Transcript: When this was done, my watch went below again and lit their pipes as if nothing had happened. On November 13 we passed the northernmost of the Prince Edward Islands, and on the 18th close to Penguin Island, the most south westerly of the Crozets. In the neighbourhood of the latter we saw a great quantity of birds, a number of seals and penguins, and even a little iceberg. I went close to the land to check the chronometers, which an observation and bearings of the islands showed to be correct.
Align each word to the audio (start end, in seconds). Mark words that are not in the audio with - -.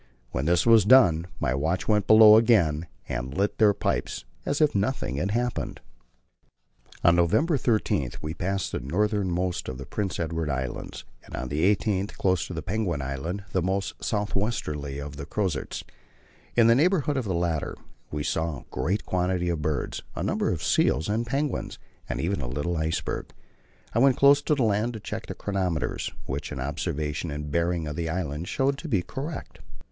When 0.31 0.45
this 0.45 0.65
was 0.65 0.83
done, 0.83 1.27
my 1.39 1.53
watch 1.53 1.87
went 1.87 2.07
below 2.07 2.35
again 2.35 2.87
and 3.07 3.37
lit 3.37 3.59
their 3.59 3.71
pipes 3.75 4.25
as 4.47 4.59
if 4.59 4.73
nothing 4.73 5.17
had 5.17 5.29
happened. 5.29 5.79
On 7.03 7.15
November 7.15 7.55
13 7.55 8.09
we 8.19 8.33
passed 8.33 8.71
the 8.71 8.79
northernmost 8.79 9.69
of 9.69 9.77
the 9.77 9.85
Prince 9.85 10.19
Edward 10.19 10.49
Islands, 10.49 11.05
and 11.23 11.35
on 11.35 11.49
the 11.49 11.61
18th 11.75 12.17
close 12.17 12.47
to 12.47 12.59
Penguin 12.63 13.03
Island, 13.03 13.43
the 13.51 13.61
most 13.61 14.03
south 14.03 14.33
westerly 14.35 14.97
of 14.97 15.17
the 15.17 15.27
Crozets. 15.27 15.83
In 16.55 16.65
the 16.65 16.73
neighbourhood 16.73 17.15
of 17.15 17.25
the 17.25 17.35
latter 17.35 17.75
we 18.09 18.23
saw 18.23 18.57
a 18.61 18.65
great 18.71 19.05
quantity 19.05 19.49
of 19.49 19.61
birds, 19.61 20.01
a 20.15 20.23
number 20.23 20.51
of 20.51 20.63
seals 20.63 21.09
and 21.09 21.27
penguins, 21.27 21.77
and 22.09 22.19
even 22.19 22.41
a 22.41 22.47
little 22.47 22.75
iceberg. 22.75 23.27
I 23.93 23.99
went 23.99 24.17
close 24.17 24.41
to 24.41 24.55
the 24.55 24.63
land 24.63 24.93
to 24.93 24.99
check 24.99 25.27
the 25.27 25.35
chronometers, 25.35 26.11
which 26.25 26.51
an 26.51 26.59
observation 26.59 27.29
and 27.29 27.51
bearings 27.51 27.87
of 27.87 27.95
the 27.95 28.09
islands 28.09 28.49
showed 28.49 28.79
to 28.79 28.87
be 28.87 29.03
correct. 29.03 29.59